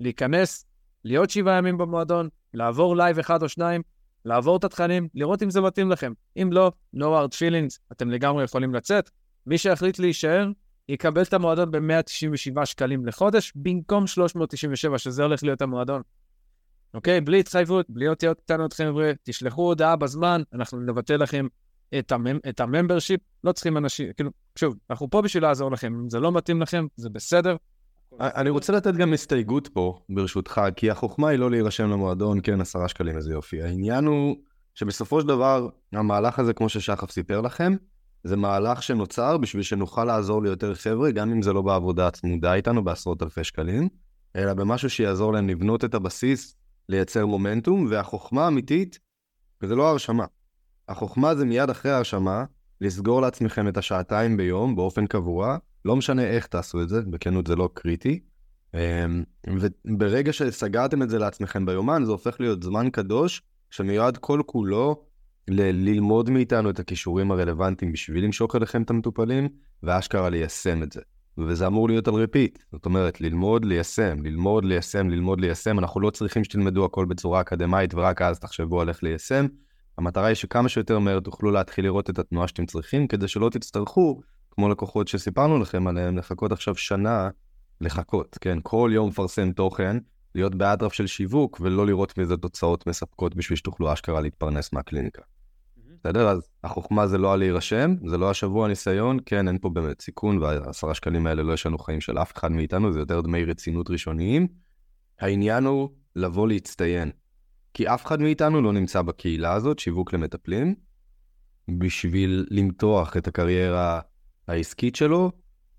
להיכנס, 0.00 0.64
להיות 1.04 1.30
שבעה 1.30 1.58
ימים 1.58 1.78
במועדון, 1.78 2.28
לעבור 2.54 2.96
לייב 2.96 3.18
אחד 3.18 3.42
או 3.42 3.48
שניים, 3.48 3.82
לעבור 4.24 4.56
את 4.56 4.64
התכנים, 4.64 5.08
לראות 5.14 5.42
אם 5.42 5.50
זה 5.50 5.60
מתאים 5.60 5.90
לכם. 5.90 6.12
אם 6.36 6.48
לא, 6.52 6.72
no 6.96 7.00
hard 7.00 7.34
feelings, 7.34 7.78
אתם 7.92 8.10
לגמרי 8.10 8.44
יכולים 8.44 8.74
לצאת. 8.74 9.10
מי 9.46 9.58
שיחליט 9.58 9.98
להישאר, 9.98 10.48
יקבל 10.88 11.22
את 11.22 11.34
המועדון 11.34 11.70
ב-197 11.70 12.64
שקלים 12.64 13.06
לחודש, 13.06 13.52
במקום 13.56 14.06
397, 14.06 14.98
שזה 14.98 15.22
הולך 15.22 15.42
להיות 15.42 15.62
המועדון. 15.62 16.02
אוקיי? 16.94 17.20
בלי 17.20 17.40
התחייבות, 17.40 17.86
בלי 17.88 18.08
אותיות 18.08 18.40
קטנות, 18.40 18.72
חבר'ה, 18.72 19.12
תשלחו 19.22 19.62
הודעה 19.62 19.96
בזמן, 19.96 20.42
אנחנו 20.52 20.80
נבטל 20.80 21.16
לכם 21.16 21.46
את, 21.98 22.12
הממ, 22.12 22.38
את 22.48 22.60
ה 22.60 22.65
membership, 22.65 23.20
לא 23.44 23.52
צריכים 23.52 23.76
אנשים, 23.76 24.12
כאילו, 24.16 24.30
שוב, 24.56 24.74
אנחנו 24.90 25.10
פה 25.10 25.22
בשביל 25.22 25.42
לעזור 25.42 25.70
לכם, 25.70 25.94
אם 25.94 26.10
זה 26.10 26.20
לא 26.20 26.32
מתאים 26.32 26.62
לכם, 26.62 26.86
זה 26.96 27.10
בסדר. 27.10 27.56
אני 28.20 28.50
רוצה 28.50 28.72
לתת 28.72 28.94
גם 28.94 29.12
הסתייגות 29.12 29.68
פה, 29.68 30.00
ברשותך, 30.08 30.60
כי 30.76 30.90
החוכמה 30.90 31.28
היא 31.28 31.38
לא 31.38 31.50
להירשם 31.50 31.90
למועדון, 31.90 32.38
כן, 32.42 32.60
עשרה 32.60 32.88
שקלים, 32.88 33.16
איזה 33.16 33.32
יופי. 33.32 33.62
העניין 33.62 34.04
הוא 34.04 34.36
שבסופו 34.74 35.20
של 35.20 35.26
דבר, 35.26 35.68
המהלך 35.92 36.38
הזה, 36.38 36.52
כמו 36.52 36.68
ששחף 36.68 37.10
סיפר 37.10 37.40
לכם, 37.40 37.76
זה 38.24 38.36
מהלך 38.36 38.82
שנוצר 38.82 39.38
בשביל 39.38 39.62
שנוכל 39.62 40.04
לעזור 40.04 40.42
ליותר 40.42 40.74
חבר'ה, 40.74 41.10
גם 41.10 41.30
אם 41.30 41.42
זה 41.42 41.52
לא 41.52 41.62
בעבודה 41.62 42.06
הצמודה 42.06 42.54
איתנו 42.54 42.84
בעשרות 42.84 43.22
אלפי 43.22 43.44
שקלים, 43.44 43.88
אלא 44.36 44.54
במשהו 44.54 44.90
שיעזור 44.90 45.32
להם 45.32 45.48
לבנות 45.48 45.84
את 45.84 45.94
הבסיס, 45.94 46.56
לייצר 46.88 47.26
מומנטום, 47.26 47.86
והחוכמה 47.90 48.44
האמיתית, 48.44 48.98
וזה 49.62 49.74
לא 49.74 49.90
הרשמה. 49.90 50.24
החוכמה 50.90 51.34
זה 51.34 51.44
מיד 51.44 51.70
אחרי 51.70 51.92
ההרשמה, 51.92 52.44
לסגור 52.80 53.22
לעצמכם 53.22 53.68
את 53.68 53.76
השעתיים 53.76 54.36
ביום 54.36 54.76
באופן 54.76 55.06
קבוע, 55.06 55.56
לא 55.84 55.96
משנה 55.96 56.24
איך 56.24 56.46
תעשו 56.46 56.82
את 56.82 56.88
זה, 56.88 57.02
בכנות 57.02 57.46
זה 57.46 57.56
לא 57.56 57.68
קריטי. 57.74 58.20
אמ, 58.74 58.80
וברגע 59.84 60.32
שסגרתם 60.32 61.02
את 61.02 61.10
זה 61.10 61.18
לעצמכם 61.18 61.66
ביומן, 61.66 62.02
זה 62.04 62.12
הופך 62.12 62.40
להיות 62.40 62.62
זמן 62.62 62.90
קדוש, 62.90 63.42
שמיועד 63.70 64.16
כל 64.16 64.40
כולו 64.46 65.04
ל- 65.48 65.88
ללמוד 65.90 66.30
מאיתנו 66.30 66.70
את 66.70 66.78
הכישורים 66.78 67.32
הרלוונטיים 67.32 67.92
בשביל 67.92 68.24
למשוך 68.24 68.56
אליכם 68.56 68.82
את 68.82 68.90
המטופלים, 68.90 69.48
ואשכרה 69.82 70.30
ליישם 70.30 70.82
את 70.82 70.92
זה. 70.92 71.00
וזה 71.38 71.66
אמור 71.66 71.88
להיות 71.88 72.08
על 72.08 72.14
repeat, 72.14 72.58
זאת 72.72 72.86
אומרת, 72.86 73.20
ללמוד, 73.20 73.64
ליישם, 73.64 74.16
ללמוד, 74.24 74.64
ליישם, 74.64 75.10
ללמוד, 75.10 75.40
ליישם. 75.40 75.78
אנחנו 75.78 76.00
לא 76.00 76.10
צריכים 76.10 76.44
שתלמדו 76.44 76.84
הכל 76.84 77.04
בצורה 77.04 77.40
אקדמאית 77.40 77.94
ורק 77.94 78.22
אז 78.22 78.38
תחשבו 78.38 78.80
על 78.80 78.88
איך 78.88 79.02
ליישם. 79.02 79.46
המטרה 80.00 80.26
היא 80.26 80.34
שכמה 80.34 80.68
שיותר 80.68 80.98
מהר 80.98 81.20
תוכלו 81.20 81.50
להתחיל 81.50 81.84
לראות 81.84 82.10
את 82.10 82.18
התנועה 82.18 82.48
שאתם 82.48 82.66
צריכים, 82.66 83.06
כדי 83.08 83.28
שלא 83.28 83.50
תצטרכו 83.50 84.20
כמו 84.50 84.68
לקוחות 84.68 85.08
שסיפרנו 85.08 85.58
לכם 85.58 85.86
עליהם, 85.86 86.18
לחכות 86.18 86.52
עכשיו 86.52 86.74
שנה, 86.76 87.28
לחכות, 87.80 88.38
כן? 88.40 88.58
כל 88.62 88.90
יום 88.94 89.08
מפרסם 89.08 89.52
תוכן, 89.52 89.96
להיות 90.34 90.54
באטרף 90.54 90.92
של 90.92 91.06
שיווק, 91.06 91.60
ולא 91.60 91.86
לראות 91.86 92.18
מזה 92.18 92.36
תוצאות 92.36 92.86
מספקות 92.86 93.34
בשביל 93.34 93.56
שתוכלו 93.56 93.92
אשכרה 93.92 94.20
להתפרנס 94.20 94.72
מהקליניקה. 94.72 95.22
בסדר? 96.04 96.28
אז 96.28 96.48
החוכמה 96.64 97.06
זה 97.06 97.18
לא 97.18 97.32
על 97.32 97.38
להירשם, 97.38 97.94
זה 98.06 98.18
לא 98.18 98.30
השבוע 98.30 98.68
ניסיון, 98.68 99.18
כן, 99.26 99.48
אין 99.48 99.58
פה 99.58 99.68
באמת 99.68 100.00
סיכון, 100.00 100.38
והעשרה 100.38 100.94
שקלים 100.94 101.26
האלה 101.26 101.42
לא 101.42 101.52
ישנו 101.52 101.78
חיים 101.78 102.00
של 102.00 102.18
אף 102.18 102.32
אחד 102.36 102.52
מאיתנו, 102.52 102.92
זה 102.92 102.98
יותר 102.98 103.20
דמי 103.20 103.44
רצינות 103.44 103.90
ראשוניים. 103.90 104.46
העניין 105.20 105.64
הוא 105.64 105.88
לבוא 106.16 106.48
להצטיין. 106.48 107.10
כי 107.74 107.88
אף 107.88 108.06
אחד 108.06 108.20
מאיתנו 108.20 108.62
לא 108.62 108.72
נמצא 108.72 109.02
בקהילה 109.02 109.52
הזאת, 109.52 109.78
שיווק 109.78 110.12
למטפלים, 110.12 110.74
בשביל 111.78 112.46
למתוח 112.50 113.16
את 113.16 113.28
הקריירה 113.28 114.00
העסקית 114.48 114.96
שלו 114.96 115.32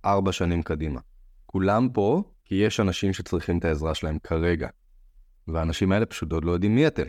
ארבע 0.06 0.32
שנים 0.32 0.64
קדימה. 0.64 1.00
כולם 1.46 1.90
פה 1.94 2.24
כי 2.46 2.56
יש 2.56 2.80
אנשים 2.80 3.14
שצריכים 3.14 3.58
את 3.58 3.66
העזרה 3.66 3.96
שלהם 3.96 4.20
כרגע. 4.20 4.68
והאנשים 5.48 5.92
האלה 5.92 6.06
פשוט 6.06 6.32
עוד 6.32 6.46
לא 6.46 6.52
יודעים 6.52 6.76
מי 6.76 6.88
אתם. 6.88 7.04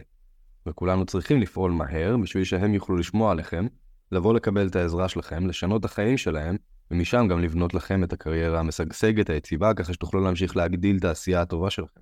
וכולנו 0.67 1.07
צריכים 1.07 1.41
לפעול 1.41 1.73
מהר 1.73 2.17
בשביל 2.17 2.45
שהם 2.45 2.75
יוכלו 2.75 2.97
לשמוע 2.97 3.33
עליכם, 3.33 3.67
לבוא 4.13 4.35
לקבל 4.35 4.67
את 4.67 4.77
העזרה 4.77 5.09
שלכם, 5.09 5.47
לשנות 5.47 5.81
את 5.81 5.85
החיים 5.85 6.19
שלהם, 6.19 6.57
ומשם 6.91 7.27
גם 7.31 7.41
לבנות 7.41 7.75
לכם 7.75 8.05
את 8.05 8.13
הקריירה 8.13 8.61
המשגשגת, 8.61 9.31
היציבה, 9.31 9.75
ככה 9.75 9.93
שתוכלו 9.93 10.21
להמשיך 10.21 10.57
להגדיל 10.57 10.97
את 10.97 11.05
העשייה 11.05 11.41
הטובה 11.41 11.71
שלכם. 11.71 12.01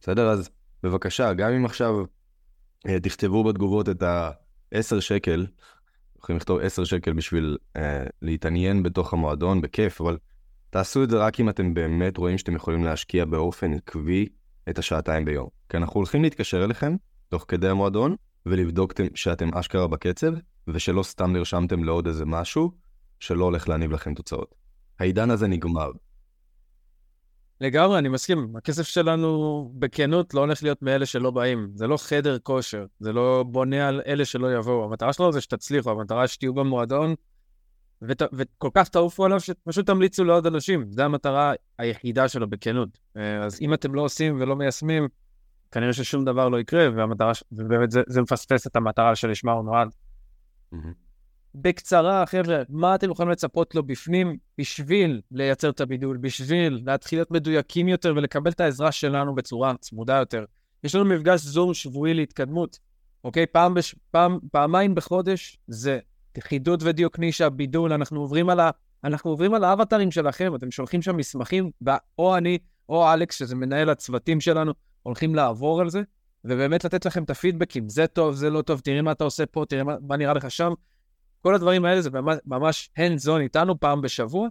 בסדר? 0.00 0.30
אז 0.30 0.50
בבקשה, 0.82 1.32
גם 1.32 1.52
אם 1.52 1.64
עכשיו 1.64 1.94
אה, 2.88 3.00
תכתבו 3.00 3.44
בתגובות 3.44 3.88
את 3.88 4.02
ה-10 4.02 5.00
שקל, 5.00 5.46
יכולים 6.18 6.36
לכתוב 6.36 6.60
10 6.60 6.84
שקל 6.84 7.12
בשביל 7.12 7.56
אה, 7.76 8.04
להתעניין 8.22 8.82
בתוך 8.82 9.12
המועדון, 9.12 9.60
בכיף, 9.60 10.00
אבל 10.00 10.18
תעשו 10.70 11.04
את 11.04 11.10
זה 11.10 11.18
רק 11.18 11.40
אם 11.40 11.48
אתם 11.48 11.74
באמת 11.74 12.16
רואים 12.16 12.38
שאתם 12.38 12.54
יכולים 12.54 12.84
להשקיע 12.84 13.24
באופן 13.24 13.72
עקבי 13.72 14.28
את 14.68 14.78
השעתיים 14.78 15.24
ביום. 15.24 15.48
כי 15.68 15.76
אנחנו 15.76 15.98
הולכים 15.98 16.22
להתקשר 16.22 16.64
אליכם 16.64 16.96
תוך 17.28 17.44
כדי 17.48 17.68
המועדון, 17.68 18.16
ולבדוק 18.46 18.92
שאתם 19.14 19.54
אשכרה 19.54 19.86
בקצב, 19.86 20.32
ושלא 20.68 21.02
סתם 21.02 21.32
נרשמתם 21.32 21.84
לעוד 21.84 22.06
איזה 22.06 22.24
משהו 22.26 22.70
שלא 23.20 23.44
הולך 23.44 23.68
להניב 23.68 23.92
לכם 23.92 24.14
תוצאות. 24.14 24.54
העידן 24.98 25.30
הזה 25.30 25.46
נגמר. 25.46 25.90
לגמרי, 27.60 27.98
אני 27.98 28.08
מסכים. 28.08 28.56
הכסף 28.56 28.82
שלנו, 28.82 29.70
בכנות, 29.78 30.34
לא 30.34 30.40
הולך 30.40 30.62
להיות 30.62 30.82
מאלה 30.82 31.06
שלא 31.06 31.30
באים. 31.30 31.70
זה 31.74 31.86
לא 31.86 31.96
חדר 31.96 32.38
כושר, 32.38 32.86
זה 33.00 33.12
לא 33.12 33.44
בונה 33.48 33.88
על 33.88 34.00
אלה 34.06 34.24
שלא 34.24 34.54
יבואו. 34.54 34.84
המטרה 34.84 35.12
שלנו 35.12 35.32
זה 35.32 35.40
שתצליחו, 35.40 35.90
המטרה 35.90 36.28
שתהיו 36.28 36.54
במועדון, 36.54 37.14
ות, 38.02 38.22
וכל 38.32 38.68
כך 38.74 38.88
תעופו 38.88 39.24
עליו 39.24 39.40
שפשוט 39.40 39.86
תמליצו 39.86 40.24
לעוד 40.24 40.46
אנשים. 40.46 40.86
זו 40.90 41.02
המטרה 41.02 41.52
היחידה 41.78 42.28
שלו, 42.28 42.50
בכנות. 42.50 42.88
אה, 43.16 43.44
אז 43.44 43.60
אם 43.60 43.74
אתם 43.74 43.94
לא 43.94 44.00
עושים 44.00 44.40
ולא 44.40 44.56
מיישמים, 44.56 45.08
כנראה 45.70 45.92
ששום 45.92 46.24
דבר 46.24 46.48
לא 46.48 46.60
יקרה, 46.60 46.88
והמטרה, 46.96 47.32
ובאמת 47.52 47.90
זה, 47.90 48.02
זה 48.06 48.22
מפספס 48.22 48.66
את 48.66 48.76
המטרה 48.76 49.16
שלשמה 49.16 49.52
הוא 49.52 49.64
נועד. 49.64 49.88
Mm-hmm. 50.74 51.05
בקצרה, 51.60 52.26
חבר'ה, 52.26 52.62
מה 52.68 52.94
אתם 52.94 53.10
יכולים 53.10 53.32
לצפות 53.32 53.74
לו 53.74 53.82
בפנים 53.82 54.36
בשביל 54.58 55.20
לייצר 55.30 55.70
את 55.70 55.80
הבידול, 55.80 56.16
בשביל 56.16 56.82
להתחיל 56.86 57.18
להיות 57.18 57.30
מדויקים 57.30 57.88
יותר 57.88 58.12
ולקבל 58.16 58.50
את 58.50 58.60
העזרה 58.60 58.92
שלנו 58.92 59.34
בצורה 59.34 59.74
צמודה 59.80 60.16
יותר. 60.16 60.44
יש 60.84 60.94
לנו 60.94 61.04
מפגש 61.04 61.40
זום 61.40 61.74
שבועי 61.74 62.14
להתקדמות, 62.14 62.78
אוקיי? 63.24 63.46
פעם 63.46 63.74
בש... 63.74 63.94
פעם, 64.10 64.38
פעמיים 64.52 64.94
בחודש 64.94 65.58
זה 65.68 65.98
חידוד 66.40 66.82
ודיוק 66.86 67.18
נישה, 67.18 67.48
בידול, 67.48 67.92
אנחנו 67.92 68.20
עוברים 68.20 68.50
על 68.50 68.60
ה... 68.60 68.70
אנחנו 69.04 69.30
עוברים 69.30 69.54
על 69.54 69.64
האבטרים 69.64 70.10
שלכם, 70.10 70.54
אתם 70.54 70.70
שולחים 70.70 71.02
שם 71.02 71.16
מסמכים, 71.16 71.70
או 72.18 72.36
אני 72.36 72.58
או 72.88 73.12
אלכס, 73.12 73.38
שזה 73.38 73.54
מנהל 73.54 73.90
הצוותים 73.90 74.40
שלנו, 74.40 74.72
הולכים 75.02 75.34
לעבור 75.34 75.80
על 75.80 75.90
זה, 75.90 76.02
ובאמת 76.44 76.84
לתת 76.84 77.06
לכם 77.06 77.22
את 77.22 77.30
הפידבקים, 77.30 77.88
זה 77.88 78.06
טוב, 78.06 78.34
זה 78.34 78.50
לא 78.50 78.62
טוב, 78.62 78.80
תראה 78.80 79.02
מה 79.02 79.12
אתה 79.12 79.24
עושה 79.24 79.46
פה, 79.46 79.64
תראה 79.68 79.84
מה, 79.84 79.96
מה 80.00 80.16
נראה 80.16 80.34
לך 80.34 80.50
שם. 80.50 80.72
כל 81.46 81.54
הדברים 81.54 81.84
האלה 81.84 82.02
זה 82.02 82.10
ממש, 82.46 82.90
hands 82.98 83.28
on 83.28 83.40
איתנו 83.40 83.80
פעם 83.80 84.00
בשבוע, 84.00 84.48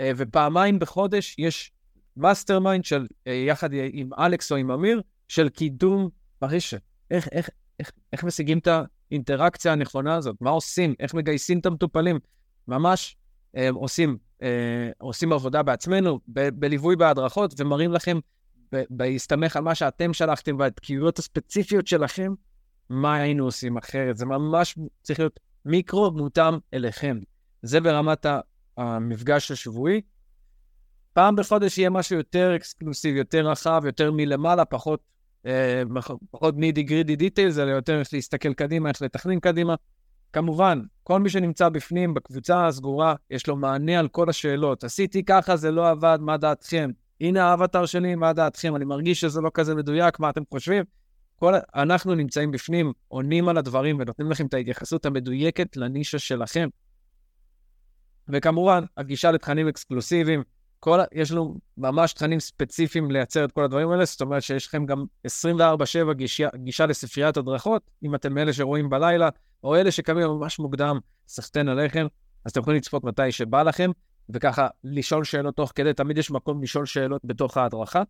אה, 0.00 0.10
ופעמיים 0.16 0.78
בחודש 0.78 1.34
יש 1.38 1.72
mastermind 2.16 2.84
של, 2.84 3.06
אה, 3.26 3.32
יחד 3.32 3.70
עם 3.92 4.10
אלכס 4.18 4.52
או 4.52 4.56
עם 4.56 4.70
אמיר, 4.70 5.02
של 5.28 5.48
קידום 5.48 6.08
ברשת. 6.40 6.80
איך, 7.10 7.28
איך, 7.32 7.50
איך, 7.80 7.90
איך 8.12 8.24
משיגים 8.24 8.58
את 8.58 8.68
האינטראקציה 9.10 9.72
הנכונה 9.72 10.14
הזאת? 10.14 10.36
מה 10.40 10.50
עושים? 10.50 10.94
איך 11.00 11.14
מגייסים 11.14 11.58
את 11.58 11.66
המטופלים? 11.66 12.18
ממש 12.68 13.16
אה, 13.56 13.68
עושים, 13.70 14.16
אה, 14.42 14.90
עושים 14.98 15.32
עבודה 15.32 15.62
בעצמנו, 15.62 16.20
ב- 16.28 16.60
בליווי 16.60 16.96
בהדרכות, 16.96 17.60
ומראים 17.60 17.92
לכם 17.92 18.18
בהסתמך 18.72 19.56
על 19.56 19.62
מה 19.62 19.74
שאתם 19.74 20.12
שלחתם 20.12 20.56
והתקיעויות 20.58 21.18
הספציפיות 21.18 21.86
שלכם, 21.86 22.34
מה 22.90 23.14
היינו 23.14 23.44
עושים 23.44 23.76
אחרת. 23.76 24.16
זה 24.16 24.26
ממש 24.26 24.78
צריך 25.02 25.18
להיות 25.18 25.40
מיקרו 25.66 26.10
מותאם 26.10 26.58
אליכם. 26.74 27.18
זה 27.62 27.80
ברמת 27.80 28.26
המפגש 28.76 29.50
השבועי. 29.50 30.00
פעם 31.12 31.36
בחודש 31.36 31.78
יהיה 31.78 31.90
משהו 31.90 32.16
יותר 32.16 32.56
אקסקלוסיבי, 32.56 33.18
יותר 33.18 33.48
רחב, 33.48 33.82
יותר 33.86 34.12
מלמעלה, 34.12 34.64
פחות, 34.64 35.00
אה, 35.46 35.82
פחות 36.30 36.56
נידי 36.56 36.82
גרידי 36.82 37.16
דיטיילס, 37.16 37.58
אלא 37.58 37.70
יותר 37.70 37.98
איך 38.00 38.08
להסתכל 38.12 38.54
קדימה, 38.54 38.88
איך 38.88 39.02
לתכנן 39.02 39.40
קדימה. 39.40 39.74
כמובן, 40.32 40.80
כל 41.02 41.20
מי 41.20 41.30
שנמצא 41.30 41.68
בפנים, 41.68 42.14
בקבוצה 42.14 42.66
הסגורה, 42.66 43.14
יש 43.30 43.46
לו 43.46 43.56
מענה 43.56 43.98
על 43.98 44.08
כל 44.08 44.30
השאלות. 44.30 44.84
עשיתי 44.84 45.24
ככה, 45.24 45.56
זה 45.56 45.70
לא 45.70 45.90
עבד, 45.90 46.18
מה 46.20 46.36
דעתכם? 46.36 46.90
הנה 47.20 47.44
האבטר 47.44 47.86
שלי, 47.86 48.14
מה 48.14 48.32
דעתכם? 48.32 48.76
אני 48.76 48.84
מרגיש 48.84 49.20
שזה 49.20 49.40
לא 49.40 49.50
כזה 49.54 49.74
מדויק, 49.74 50.20
מה 50.20 50.30
אתם 50.30 50.42
חושבים? 50.50 50.84
כל, 51.36 51.54
אנחנו 51.74 52.14
נמצאים 52.14 52.50
בפנים, 52.50 52.92
עונים 53.08 53.48
על 53.48 53.58
הדברים 53.58 53.98
ונותנים 54.00 54.30
לכם 54.30 54.46
את 54.46 54.54
ההתייחסות 54.54 55.06
המדויקת 55.06 55.76
לנישה 55.76 56.18
שלכם. 56.18 56.68
וכמובן, 58.28 58.84
הגישה 58.96 59.30
לתכנים 59.30 59.68
אקסקלוסיביים, 59.68 60.42
כל, 60.80 61.00
יש 61.12 61.32
לנו 61.32 61.58
ממש 61.76 62.12
תכנים 62.12 62.40
ספציפיים 62.40 63.10
לייצר 63.10 63.44
את 63.44 63.52
כל 63.52 63.64
הדברים 63.64 63.90
האלה, 63.90 64.04
זאת 64.04 64.20
אומרת 64.20 64.42
שיש 64.42 64.66
לכם 64.66 64.86
גם 64.86 65.04
24/7 65.26 66.12
גישה, 66.12 66.48
גישה 66.56 66.86
לספריית 66.86 67.36
הדרכות, 67.36 67.90
אם 68.02 68.14
אתם 68.14 68.34
מאלה 68.34 68.52
שרואים 68.52 68.90
בלילה, 68.90 69.28
או 69.64 69.76
אלה 69.76 69.90
שקמים 69.90 70.26
ממש 70.26 70.58
מוקדם, 70.58 70.98
סחטיין 71.28 71.68
עליכם, 71.68 72.06
אז 72.44 72.50
אתם 72.52 72.60
יכולים 72.60 72.78
לצפות 72.78 73.04
מתי 73.04 73.32
שבא 73.32 73.62
לכם, 73.62 73.90
וככה 74.30 74.68
לשאול 74.84 75.24
שאלות 75.24 75.56
תוך 75.56 75.72
כדי, 75.74 75.92
תמיד 75.92 76.18
יש 76.18 76.30
מקום 76.30 76.62
לשאול 76.62 76.86
שאלות 76.86 77.24
בתוך 77.24 77.56
ההדרכה. 77.56 78.02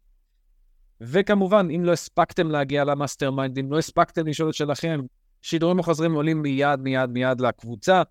וכמובן, 1.01 1.69
אם 1.77 1.85
לא 1.85 1.93
הספקתם 1.93 2.51
להגיע 2.51 2.85
ל 2.85 3.31
mastermind, 3.31 3.59
אם 3.59 3.73
לא 3.73 3.79
הספקתם 3.79 4.27
לשאול 4.27 4.51
את 4.51 4.55
שלכם, 4.55 5.01
שידורים 5.43 5.81
החוזרים 5.81 6.15
עולים 6.15 6.43
מיד, 6.43 6.81
מיד, 6.81 7.11
מיד 7.11 7.41
לקבוצה, 7.41 8.03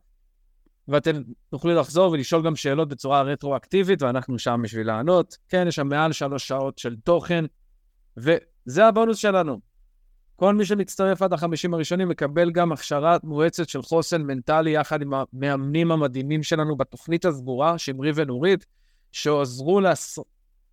ואתם 0.88 1.22
תוכלו 1.50 1.76
לחזור 1.76 2.12
ולשאול 2.12 2.46
גם 2.46 2.56
שאלות 2.56 2.90
בצורה 2.90 3.22
רטרואקטיבית, 3.22 4.02
ואנחנו 4.02 4.40
שם 4.40 4.62
בשביל 4.64 4.88
לענות. 4.88 5.38
כן, 5.50 5.66
יש 5.68 5.76
שם 5.76 5.88
מעל 5.88 6.12
שלוש 6.12 6.48
שעות 6.48 6.78
של 6.78 6.96
תוכן, 6.96 7.46
וזה 8.18 8.86
הבונוס 8.86 9.18
שלנו. 9.18 9.60
כל 10.36 10.54
מי 10.56 10.66
שמצטרף 10.66 11.22
עד 11.22 11.34
החמישים 11.34 11.74
הראשונים 11.74 12.10
מקבל 12.10 12.52
גם 12.52 12.72
הכשרה 12.72 13.18
מואצת 13.24 13.70
של 13.70 13.82
חוסן 13.82 14.22
מנטלי 14.22 14.72
יחד 14.72 15.02
עם 15.02 15.14
המאמנים 15.14 15.92
המדהימים 15.92 16.44
שלנו 16.44 16.78
בתוכנית 16.78 17.26
הסגורה, 17.26 17.78
שמרי 17.78 18.12
ונורית, 18.16 18.66
שעזרו 19.12 19.80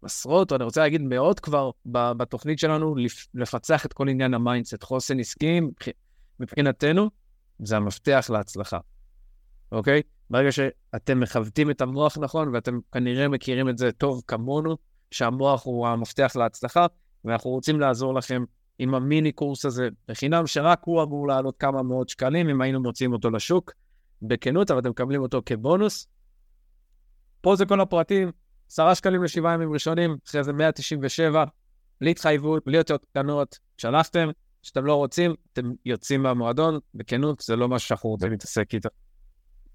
לעשרות, 0.02 0.50
או 0.50 0.56
אני 0.56 0.64
רוצה 0.64 0.80
להגיד 0.80 1.02
מאות 1.02 1.40
כבר, 1.40 1.71
בתוכנית 1.87 2.59
שלנו 2.59 2.94
לפצח 3.35 3.87
את 3.87 3.92
כל 3.92 4.09
עניין 4.09 4.35
ה 4.35 4.40
mindset, 4.40 4.83
חוסן 4.82 5.21
עסקי, 5.21 5.61
מבחינתנו, 6.40 7.11
זה 7.59 7.76
המפתח 7.76 8.30
להצלחה, 8.32 8.78
אוקיי? 9.73 10.02
ברגע 10.30 10.52
שאתם 10.52 11.21
מכוותים 11.21 11.71
את 11.71 11.80
המוח 11.80 12.18
נכון, 12.18 12.54
ואתם 12.54 12.78
כנראה 12.92 13.28
מכירים 13.28 13.68
את 13.68 13.78
זה 13.78 13.92
טוב 13.92 14.23
כמונו, 14.26 14.76
שהמוח 15.11 15.66
הוא 15.66 15.87
המפתח 15.87 16.32
להצלחה, 16.37 16.87
ואנחנו 17.25 17.50
רוצים 17.50 17.80
לעזור 17.80 18.14
לכם 18.14 18.44
עם 18.78 18.94
המיני 18.94 19.32
קורס 19.32 19.64
הזה 19.64 19.88
בחינם, 20.09 20.47
שרק 20.47 20.80
הוא 20.85 21.02
אמור 21.02 21.28
לעלות 21.28 21.56
כמה 21.59 21.82
מאות 21.82 22.09
שקלים 22.09 22.49
אם 22.49 22.61
היינו 22.61 22.80
מוציאים 22.80 23.12
אותו 23.12 23.30
לשוק, 23.30 23.73
בכנות, 24.23 24.71
אבל 24.71 24.80
אתם 24.80 24.90
מקבלים 24.90 25.23
אותו 25.23 25.42
כבונוס. 25.47 26.06
פה 27.40 27.56
זה 27.56 27.66
כל 27.66 27.80
הפרטים, 27.80 28.32
עשרה 28.73 28.95
שקלים 28.95 29.23
לשבעה 29.23 29.55
ימים 29.55 29.73
ראשונים, 29.73 30.17
אחרי 30.29 30.45
זה 30.45 30.52
197, 30.52 31.45
בלי 32.00 32.11
התחייבות, 32.11 32.62
בלי 32.67 32.79
אותיות 32.79 33.05
קטנות, 33.05 33.59
שלחתם, 33.76 34.29
כשאתם 34.62 34.85
לא 34.85 34.95
רוצים, 34.95 35.35
אתם 35.52 35.73
יוצאים 35.87 36.23
מהמועדון, 36.23 36.79
בכנות, 36.95 37.41
זה 37.41 37.57
לא 37.57 37.69
משהו 37.69 37.88
שאנחנו 37.88 38.11
רוצים 38.11 38.31
להתעסק 38.31 38.75
איתו. 38.75 38.88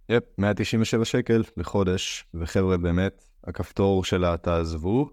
יפ, 0.09 0.23
197 0.37 1.05
שקל 1.05 1.43
לחודש, 1.57 2.25
וחבר'ה, 2.33 2.77
באמת, 2.77 3.23
הכפתור 3.43 4.03
של 4.03 4.25
התעזבו, 4.25 5.09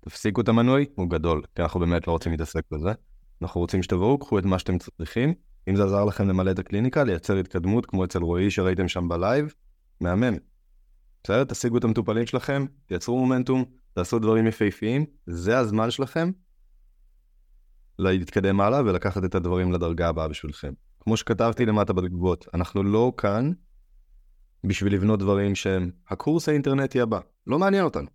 תפסיקו 0.00 0.40
את 0.40 0.48
המנוי, 0.48 0.86
הוא 0.94 1.10
גדול, 1.10 1.42
כי 1.54 1.62
אנחנו 1.62 1.80
באמת 1.80 2.06
לא 2.06 2.12
רוצים 2.12 2.32
להתעסק 2.32 2.62
בזה. 2.70 2.92
אנחנו 3.42 3.60
רוצים 3.60 3.82
שתבואו, 3.82 4.18
קחו 4.18 4.38
את 4.38 4.44
מה 4.44 4.58
שאתם 4.58 4.78
צריכים. 4.78 5.34
אם 5.68 5.76
זה 5.76 5.84
עזר 5.84 6.04
לכם 6.04 6.28
למלא 6.28 6.50
את 6.50 6.58
הקליניקה, 6.58 7.04
לייצר 7.04 7.36
התקדמות, 7.36 7.86
כמו 7.86 8.04
אצל 8.04 8.22
רועי 8.22 8.50
שראיתם 8.50 8.88
שם 8.88 9.08
בלייב, 9.08 9.54
מהמם. 10.00 10.53
בסדר? 11.24 11.44
תשיגו 11.44 11.78
את 11.78 11.84
המטופלים 11.84 12.26
שלכם, 12.26 12.66
תייצרו 12.86 13.18
מומנטום, 13.18 13.64
תעשו 13.92 14.18
דברים 14.18 14.46
יפהפיים, 14.46 15.06
זה 15.26 15.58
הזמן 15.58 15.90
שלכם 15.90 16.30
להתקדם 17.98 18.60
הלאה 18.60 18.80
ולקחת 18.84 19.24
את 19.24 19.34
הדברים 19.34 19.72
לדרגה 19.72 20.08
הבאה 20.08 20.28
בשבילכם. 20.28 20.72
כמו 21.00 21.16
שכתבתי 21.16 21.66
למטה 21.66 21.92
בתגובות, 21.92 22.48
אנחנו 22.54 22.82
לא 22.82 23.12
כאן 23.16 23.50
בשביל 24.64 24.94
לבנות 24.94 25.18
דברים 25.18 25.54
שהם 25.54 25.90
הקורס 26.08 26.48
האינטרנטי 26.48 27.00
הבא, 27.00 27.20
לא 27.46 27.58
מעניין 27.58 27.84
אותנו. 27.84 28.08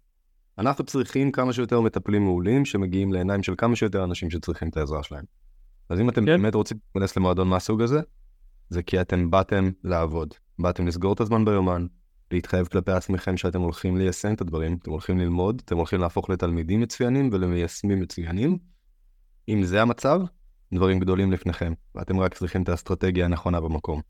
אנחנו 0.57 0.83
צריכים 0.83 1.31
כמה 1.31 1.53
שיותר 1.53 1.81
מטפלים 1.81 2.23
מעולים 2.23 2.65
שמגיעים 2.65 3.13
לעיניים 3.13 3.43
של 3.43 3.53
כמה 3.57 3.75
שיותר 3.75 4.03
אנשים 4.03 4.29
שצריכים 4.29 4.69
את 4.69 4.77
העזרה 4.77 5.03
שלהם. 5.03 5.25
אז 5.89 5.99
אם 5.99 6.09
אתם 6.09 6.21
כן. 6.21 6.25
באמת 6.25 6.55
רוצים 6.55 6.77
להיכנס 6.95 7.17
למועדון 7.17 7.47
מהסוג 7.47 7.81
הזה, 7.81 8.01
זה 8.69 8.83
כי 8.83 9.01
אתם 9.01 9.31
באתם 9.31 9.69
לעבוד, 9.83 10.33
באתם 10.59 10.87
לסגור 10.87 11.13
את 11.13 11.21
הזמן 11.21 11.45
ביומן, 11.45 11.85
להתחייב 12.31 12.67
כלפי 12.67 12.91
עצמכם 12.91 13.37
שאתם 13.37 13.61
הולכים 13.61 13.97
ליישם 13.97 14.33
את 14.33 14.41
הדברים, 14.41 14.77
אתם 14.81 14.91
הולכים 14.91 15.19
ללמוד, 15.19 15.61
אתם 15.65 15.77
הולכים 15.77 15.99
להפוך 15.99 16.29
לתלמידים 16.29 16.81
מצוינים 16.81 17.29
ולמיישמים 17.33 17.99
מצוינים. 17.99 18.57
אם 19.49 19.63
זה 19.63 19.81
המצב, 19.81 20.19
דברים 20.73 20.99
גדולים 20.99 21.31
לפניכם, 21.31 21.73
ואתם 21.95 22.19
רק 22.19 22.33
צריכים 22.33 22.63
את 22.63 22.69
האסטרטגיה 22.69 23.25
הנכונה 23.25 23.61
במקום. 23.61 24.01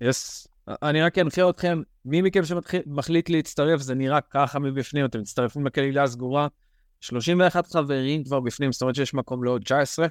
יס. 0.00 0.48
אני 0.68 1.02
רק 1.02 1.18
אנחה 1.18 1.50
אתכם, 1.50 1.82
מי 2.04 2.22
מכם 2.22 2.40
שמחליט 2.44 3.30
להצטרף, 3.30 3.80
זה 3.80 3.94
נראה 3.94 4.20
ככה 4.20 4.58
מבפנים, 4.58 5.04
אתם 5.04 5.20
מצטרפים 5.20 5.66
לקהילה 5.66 6.02
הסגורה, 6.02 6.48
31 7.00 7.66
חברים 7.66 8.24
כבר 8.24 8.40
בפנים, 8.40 8.72
זאת 8.72 8.82
אומרת 8.82 8.94
שיש 8.94 9.14
מקום 9.14 9.44
לעוד 9.44 9.62
19, 9.62 10.06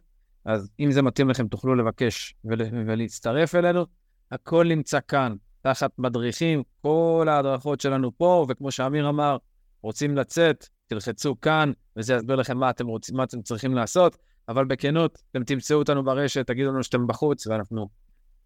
אז 0.46 0.70
אם 0.80 0.92
זה 0.92 1.02
מתאים 1.02 1.30
לכם, 1.30 1.48
תוכלו 1.48 1.76
לבקש 1.76 2.36
ול, 2.46 2.62
ולהצטרף 2.88 3.56
אלינו. 3.56 3.86
הכל 4.32 4.68
נמצא 4.68 5.00
כאן, 5.08 5.36
תחת 5.62 5.92
מדריכים, 5.98 6.64
כל 6.82 7.28
ההדרכות 7.30 7.82
שלנו 7.82 8.18
פה, 8.18 8.46
וכמו 8.50 8.72
שאמיר 8.72 9.10
אמר, 9.10 9.38
רוצים 9.82 10.18
לצאת, 10.18 10.68
תלחצו 10.88 11.42
כאן, 11.42 11.72
וזה 11.98 12.16
יסביר 12.16 12.36
לכם 12.36 12.58
מה 12.58 12.70
אתם 12.70 12.88
רוצים, 12.88 13.18
מה 13.18 13.24
אתם 13.24 13.42
צריכים 13.42 13.74
לעשות, 13.76 14.18
אבל 14.50 14.66
בכנות, 14.66 15.22
אתם 15.32 15.44
תמצאו 15.44 15.78
אותנו 15.78 16.04
ברשת, 16.04 16.48
תגידו 16.48 16.70
לנו 16.70 16.84
שאתם 16.84 17.08
בחוץ, 17.08 17.48
ואנחנו 17.48 17.88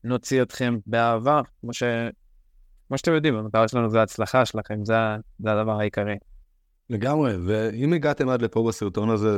נוציא 0.04 0.42
אתכם 0.42 0.78
באהבה, 0.86 1.42
כמו, 1.62 1.74
ש... 1.74 1.84
כמו 2.88 2.98
שאתם 2.98 3.14
יודעים, 3.14 3.36
המטרה 3.36 3.68
שלנו 3.68 3.90
זה 3.90 4.00
ההצלחה 4.00 4.46
שלכם, 4.46 4.86
זה, 4.86 4.94
זה 5.40 5.52
הדבר 5.52 5.80
העיקרי. 5.80 6.16
לגמרי, 6.90 7.36
ואם 7.46 7.94
הגעתם 7.94 8.30
עד 8.30 8.42
לפה 8.42 8.66
בסרטון 8.68 9.10
הזה, 9.10 9.38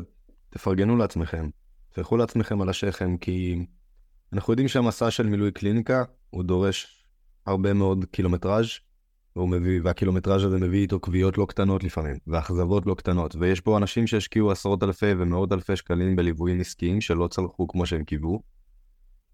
תפרגנו 0.50 0.98
לעצמכם. 0.98 1.50
תלכו 1.89 2.18
לעצמכם 2.18 2.62
על 2.62 2.70
השכם, 2.70 3.18
כי 3.18 3.65
אנחנו 4.34 4.53
יודעים 4.53 4.68
שהמסע 4.68 5.12
של 5.12 5.27
מילוי 5.27 5.51
קליניקה, 5.51 6.03
הוא 6.30 6.44
דורש 6.44 7.02
הרבה 7.45 7.73
מאוד 7.73 8.05
קילומטראז', 8.12 8.67
והוא 9.35 9.50
מביא, 9.50 9.81
והקילומטראז' 9.83 10.43
הזה 10.43 10.57
מביא 10.57 10.81
איתו 10.81 11.00
קביעות 11.00 11.38
לא 11.38 11.45
קטנות 11.50 11.83
לפעמים, 11.83 12.15
ואכזבות 12.27 12.85
לא 12.85 12.95
קטנות, 12.95 13.35
ויש 13.39 13.62
פה 13.62 13.77
אנשים 13.77 14.07
שהשקיעו 14.07 14.51
עשרות 14.51 14.83
אלפי 14.83 15.12
ומאות 15.17 15.51
אלפי 15.51 15.75
שקלים 15.75 16.15
בליוויים 16.15 16.59
עסקיים 16.59 17.01
שלא 17.01 17.27
צלחו 17.27 17.67
כמו 17.67 17.85
שהם 17.85 18.03
קיוו. 18.03 18.41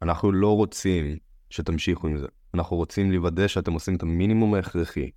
אנחנו 0.01 0.31
לא 0.31 0.55
רוצים 0.55 1.17
שתמשיכו 1.49 2.07
עם 2.07 2.17
זה. 2.17 2.27
אנחנו 2.53 2.77
רוצים 2.77 3.11
לוודא 3.11 3.47
שאתם 3.47 3.73
עושים 3.73 3.95
את 3.95 4.03
המינימום 4.03 4.53
ההכרחי 4.53 5.09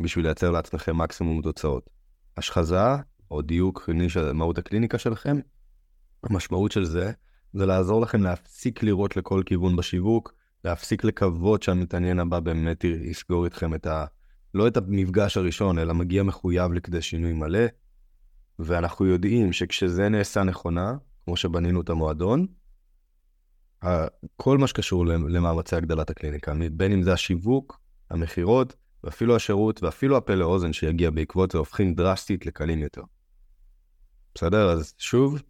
בשביל 0.00 0.24
לייצר 0.24 0.50
לעצמכם 0.50 0.98
מקסימום 0.98 1.42
תוצאות. 1.42 1.90
השחזה 2.36 2.96
או 3.30 3.42
דיוק 3.42 3.88
מהות 4.34 4.58
הקליניקה 4.58 4.98
שלכם, 4.98 5.36
המשמעות 6.22 6.72
של 6.72 6.84
זה 6.84 7.12
זה 7.52 7.66
לעזור 7.66 8.00
לכם 8.00 8.22
להפסיק 8.22 8.82
לראות 8.82 9.16
לכל 9.16 9.42
כיוון 9.46 9.76
בשיווק, 9.76 10.34
להפסיק 10.64 11.04
לקוות 11.04 11.62
שהמתעניין 11.62 12.20
הבא 12.20 12.40
באמת 12.40 12.84
יסגור 12.84 13.44
איתכם 13.44 13.74
את 13.74 13.86
ה... 13.86 14.04
לא 14.54 14.68
את 14.68 14.76
המפגש 14.76 15.36
הראשון, 15.36 15.78
אלא 15.78 15.94
מגיע 15.94 16.22
מחויב 16.22 16.72
לכדי 16.72 17.02
שינוי 17.02 17.32
מלא. 17.32 17.66
ואנחנו 18.58 19.06
יודעים 19.06 19.52
שכשזה 19.52 20.08
נעשה 20.08 20.42
נכונה, 20.42 20.94
כמו 21.24 21.36
שבנינו 21.36 21.80
את 21.80 21.88
המועדון, 21.88 22.46
כל 24.36 24.58
מה 24.58 24.66
שקשור 24.66 25.06
למאמצי 25.06 25.76
הגדלת 25.76 26.10
הקליניקה, 26.10 26.52
בין 26.72 26.92
אם 26.92 27.02
זה 27.02 27.12
השיווק, 27.12 27.80
המכירות, 28.10 28.76
ואפילו 29.04 29.36
השירות, 29.36 29.82
ואפילו 29.82 30.16
הפה 30.16 30.34
לאוזן 30.34 30.72
שיגיע 30.72 31.10
בעקבות 31.10 31.50
זה, 31.50 31.58
הופכים 31.58 31.94
דרסטית 31.94 32.46
לקלים 32.46 32.78
יותר. 32.78 33.02
בסדר? 34.34 34.70
אז 34.70 34.94
שוב, 34.98 35.42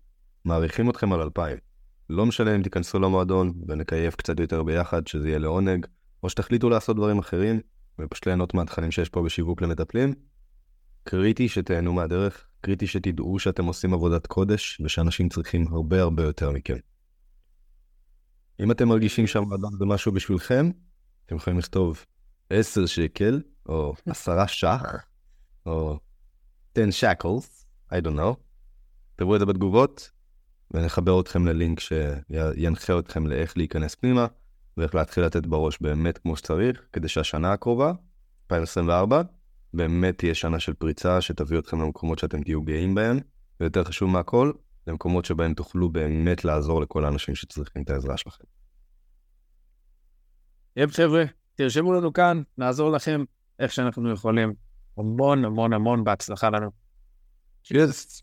מעריכים 0.44 0.90
אתכם 0.90 1.12
על 1.12 1.20
2,000. 1.20 1.70
לא 2.11 2.27
משנה 2.27 2.57
אם 2.57 2.62
תיכנסו 2.62 2.99
למועדון 2.99 3.53
ונקייף 3.68 4.14
קצת 4.14 4.40
יותר 4.40 4.62
ביחד, 4.62 5.07
שזה 5.07 5.29
יהיה 5.29 5.38
לעונג, 5.38 5.87
או 6.23 6.31
שתחליטו 6.31 6.70
לעשות 6.70 6.96
דברים 6.96 7.18
אחרים, 7.18 7.61
ופשוט 7.99 8.27
ליהנות 8.27 8.55
מהתכנים 8.55 8.90
שיש 8.90 9.09
פה 9.09 9.23
בשיווק 9.23 9.62
למטפלים. 9.62 10.14
קריטי 11.05 11.49
שתהנו 11.49 11.92
מהדרך, 11.92 12.46
קריטי 12.61 12.87
שתדעו 12.87 13.38
שאתם 13.38 13.64
עושים 13.64 13.94
עבודת 13.94 14.27
קודש, 14.27 14.81
ושאנשים 14.85 15.29
צריכים 15.29 15.66
הרבה 15.73 16.03
הרבה 16.03 16.23
יותר 16.23 16.51
מכם. 16.51 16.77
אם 18.61 18.70
אתם 18.70 18.88
מרגישים 18.88 19.27
שהמועדון 19.27 19.73
זה 19.79 19.85
משהו 19.85 20.12
בשבילכם, 20.12 20.70
אתם 21.27 21.37
יכולים 21.37 21.59
לכתוב 21.59 22.05
10 22.51 22.87
שקל, 22.87 23.42
או 23.66 23.94
10 24.07 24.46
שח, 24.46 24.83
או 25.66 25.99
10 26.75 26.90
שקלס, 26.90 27.66
I 27.92 27.96
don't 27.96 28.18
know. 28.18 28.35
תראו 29.16 29.35
את 29.35 29.40
זה 29.40 29.46
בתגובות, 29.46 30.11
ונחבר 30.71 31.21
אתכם 31.21 31.47
ללינק 31.47 31.81
שינחה 31.81 32.99
אתכם 32.99 33.27
לאיך 33.27 33.57
להיכנס 33.57 33.95
פנימה, 33.95 34.27
ואיך 34.77 34.95
להתחיל 34.95 35.25
לתת 35.25 35.47
בראש 35.47 35.79
באמת 35.81 36.19
כמו 36.19 36.37
שצריך, 36.37 36.83
כדי 36.93 37.09
שהשנה 37.09 37.53
הקרובה, 37.53 37.93
2024, 38.43 39.23
באמת 39.75 40.19
תהיה 40.19 40.35
שנה 40.35 40.61
של 40.61 40.75
פריצה 40.75 41.21
שתביא 41.21 41.59
אתכם 41.59 41.81
למקומות 41.81 42.19
שאתם 42.19 42.43
תהיו 42.43 42.63
גאים 42.63 42.95
בהם, 42.95 43.19
ויותר 43.61 43.85
חשוב 43.85 44.11
מהכל, 44.11 44.53
למקומות 44.87 45.25
שבהם 45.25 45.55
תוכלו 45.55 45.89
באמת 45.89 46.45
לעזור 46.45 46.81
לכל 46.81 47.05
האנשים 47.05 47.35
שצריכים 47.35 47.83
את 47.83 47.91
העזרה 47.91 48.17
שלכם. 48.17 48.45
יפ 50.77 50.93
חבר'ה, 50.93 51.25
תרשמו 51.55 51.93
לנו 51.93 52.13
כאן, 52.13 52.43
נעזור 52.59 52.91
לכם 52.91 53.25
איך 53.59 53.73
שאנחנו 53.73 54.13
יכולים. 54.13 54.55
המון 54.99 55.45
המון 55.45 55.73
המון 55.73 56.05
בהצלחה 56.05 56.51
לנו. 56.51 56.71
Cheers. 57.65 58.23